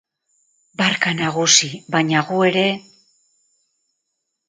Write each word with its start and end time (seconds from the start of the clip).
Barka, 0.81 1.13
nagusi, 1.19 1.71
baina 1.97 2.25
gu 2.31 2.43
ere... 2.49 2.67